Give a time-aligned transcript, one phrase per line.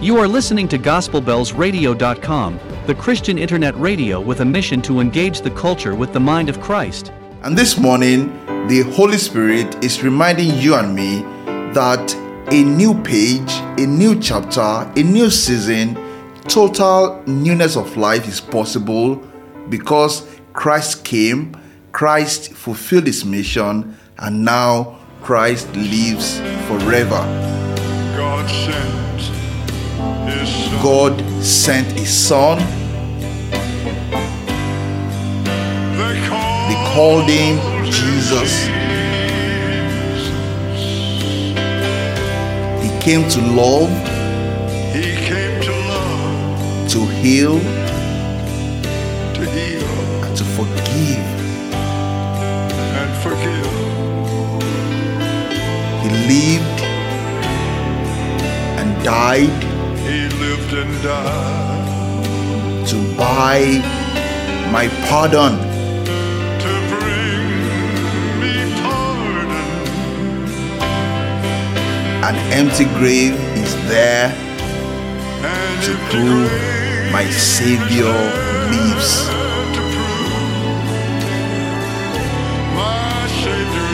[0.00, 5.50] You are listening to GospelBellsRadio.com, the Christian internet radio with a mission to engage the
[5.50, 7.10] culture with the mind of Christ.
[7.42, 8.28] And this morning,
[8.68, 11.22] the Holy Spirit is reminding you and me
[11.72, 12.14] that
[12.52, 15.98] a new page, a new chapter, a new season,
[16.46, 19.16] total newness of life is possible
[19.68, 21.56] because Christ came,
[21.90, 26.38] Christ fulfilled his mission, and now Christ lives
[26.68, 27.18] forever.
[28.16, 29.07] God sent his son.
[30.82, 32.58] God sent his son,
[35.98, 37.58] They called, they called him
[37.90, 38.68] Jesus.
[42.82, 43.90] He came to love,
[44.94, 47.58] He came to love, to heal,
[49.34, 49.88] to heal,
[50.24, 51.26] and to forgive.
[52.82, 53.66] and forgive.
[56.02, 56.80] He lived
[58.80, 59.77] and died
[60.08, 63.60] He lived and died to buy
[64.72, 65.52] my pardon.
[66.64, 67.44] to bring
[68.40, 69.50] me pardon.
[72.24, 74.32] An empty grave is there
[75.44, 78.16] And to if the prove my Savior
[78.72, 79.28] lives.
[79.76, 80.88] to prove
[82.80, 83.88] my Savior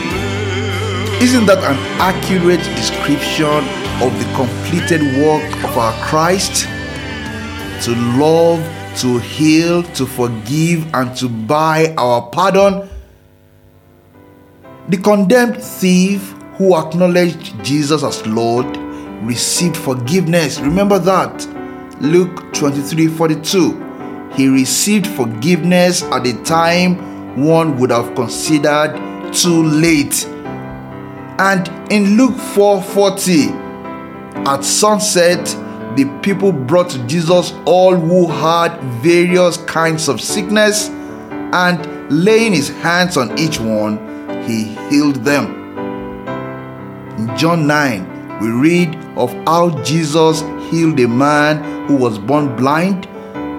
[0.47, 1.23] lives.
[1.27, 6.67] Isn't that an accurate description of the completed work of our Christ?
[7.85, 8.59] To love,
[8.97, 12.89] to heal, to forgive, and to buy our pardon.
[14.89, 18.65] The condemned thief who acknowledged Jesus as Lord
[19.23, 20.59] received forgiveness.
[20.59, 21.47] Remember that.
[22.01, 24.31] Luke 23 42.
[24.33, 28.93] He received forgiveness at a time one would have considered
[29.33, 30.25] too late.
[31.37, 33.64] And in Luke 4:40,
[34.47, 35.45] at sunset,
[35.95, 42.69] the people brought to Jesus all who had various kinds of sickness, and laying his
[42.69, 43.97] hands on each one,
[44.43, 45.63] he healed them.
[47.17, 53.07] In John 9, we read of how Jesus healed a man who was born blind,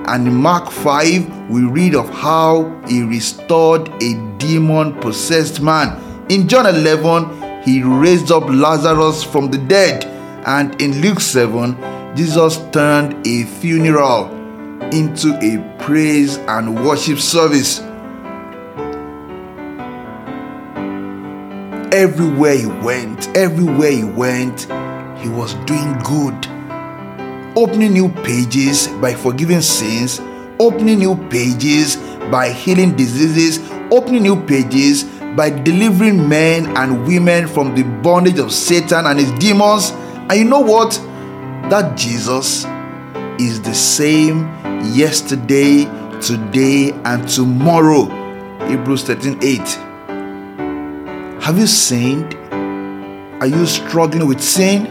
[0.09, 5.99] and in Mark 5, we read of how he restored a demon possessed man.
[6.31, 10.05] In John 11, he raised up Lazarus from the dead,
[10.47, 14.31] and in Luke 7, Jesus turned a funeral
[14.93, 17.81] into a praise and worship service.
[21.93, 24.63] Everywhere he went, everywhere he went,
[25.21, 26.47] he was doing good.
[27.57, 30.21] Opening new pages by forgiving sins,
[30.61, 31.97] opening new pages
[32.31, 33.59] by healing diseases,
[33.91, 35.05] opening new pages
[35.37, 39.93] by delivering men and women from the bondage of Satan and his demons.
[40.29, 40.91] And you know what?
[41.71, 42.65] That Jesus
[43.39, 44.41] is the same
[44.93, 45.85] yesterday,
[46.21, 48.07] today, and tomorrow.
[48.67, 49.59] Hebrews 13 8.
[51.45, 52.35] Have you sinned?
[53.41, 54.89] Are you struggling with sin?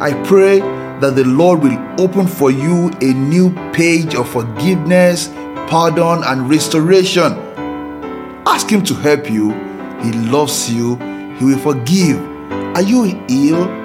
[0.00, 0.60] I pray
[1.00, 5.28] that the Lord will open for you a new page of forgiveness,
[5.66, 7.32] pardon, and restoration.
[8.46, 9.50] Ask Him to help you.
[10.00, 10.94] He loves you.
[11.38, 12.20] He will forgive.
[12.76, 13.77] Are you ill?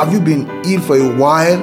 [0.00, 1.60] Have you been ill for a while?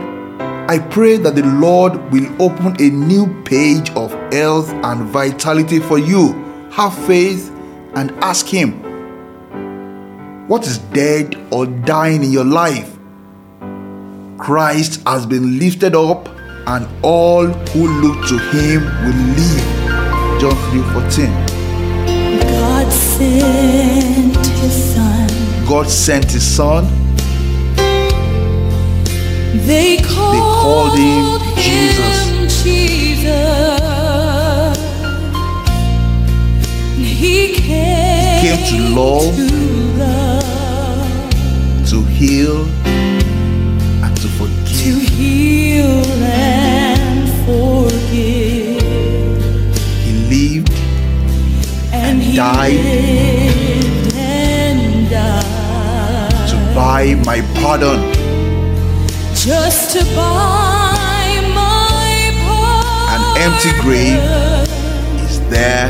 [0.70, 5.98] I pray that the Lord will open a new page of health and vitality for
[5.98, 6.34] you.
[6.72, 7.52] Have faith
[7.96, 8.74] and ask Him.
[10.48, 13.00] What is dead or dying in your life?
[14.38, 16.30] Christ has been lifted up,
[16.68, 19.66] and all who look to him will live.
[20.40, 21.34] John 3:14.
[22.52, 25.28] God sent his son.
[25.66, 27.07] God sent his son.
[29.66, 32.30] They called, called him Jesus.
[32.30, 33.48] him Jesus.
[36.98, 39.36] He came, came to love.
[39.36, 39.48] to
[39.98, 41.30] love,
[41.90, 42.66] to heal
[44.04, 45.02] and to to forgive.
[45.10, 48.82] heal and forgive.
[50.04, 50.74] He lived
[51.92, 52.74] And he died.
[52.74, 58.17] lived and died to buy my pardon.
[59.48, 62.36] Just to buy my
[63.16, 64.20] An empty grave
[65.24, 65.88] is there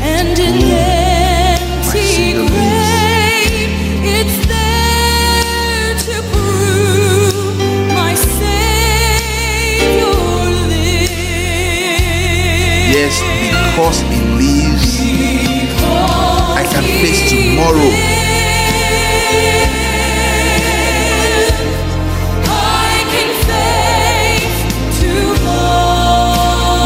[0.00, 3.70] and in empty grave,
[4.06, 7.58] it's there to prove
[7.92, 8.54] my Savior
[10.70, 11.10] lives.
[12.94, 15.00] Yes, because he lives,
[16.56, 18.19] I can face tomorrow.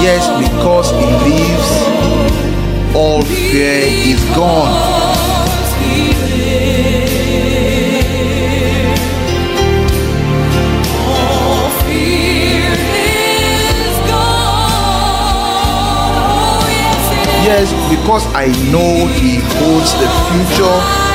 [0.04, 3.80] Yes, because he lives, all fear
[4.12, 4.68] is gone.
[17.42, 21.13] Yes, because I know he holds the future.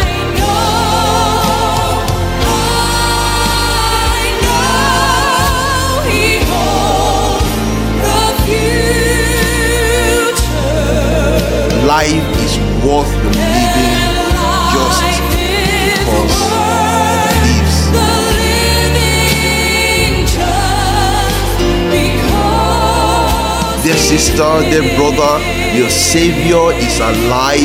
[24.10, 25.38] Sister, dear brother,
[25.78, 27.60] your Savior is alive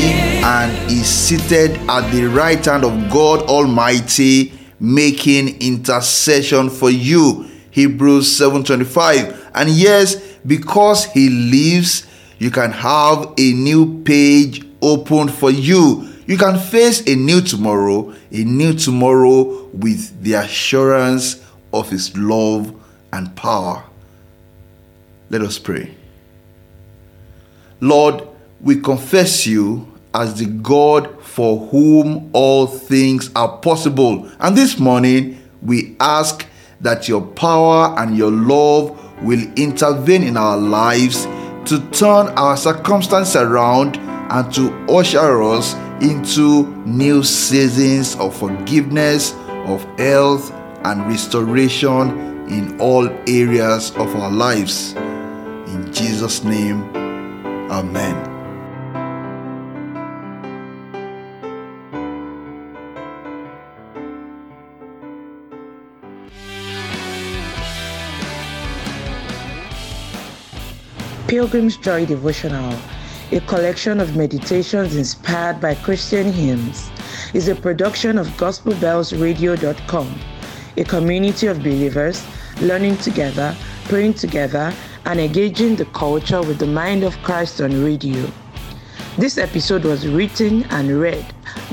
[0.44, 7.46] and is seated at the right hand of God Almighty, making intercession for you.
[7.70, 9.34] Hebrews 7:25.
[9.54, 12.04] And yes, because he lives,
[12.38, 16.06] you can have a new page opened for you.
[16.26, 21.40] You can face a new tomorrow, a new tomorrow with the assurance
[21.72, 22.70] of his love
[23.14, 23.82] and power.
[25.30, 26.03] Let us pray.
[27.84, 28.26] Lord,
[28.62, 34.26] we confess you as the God for whom all things are possible.
[34.40, 36.46] And this morning, we ask
[36.80, 41.26] that your power and your love will intervene in our lives
[41.66, 49.34] to turn our circumstance around and to usher us into new seasons of forgiveness,
[49.66, 50.50] of health,
[50.84, 54.94] and restoration in all areas of our lives.
[54.94, 57.03] In Jesus' name,
[57.74, 58.14] Amen.
[71.26, 72.78] Pilgrim's Joy Devotional,
[73.32, 76.92] a collection of meditations inspired by Christian hymns,
[77.32, 80.20] is a production of GospelBellsRadio.com,
[80.76, 82.24] a community of believers
[82.60, 83.56] learning together,
[83.86, 84.72] praying together,
[85.04, 88.28] and engaging the culture with the mind of Christ on radio.
[89.16, 91.24] This episode was written and read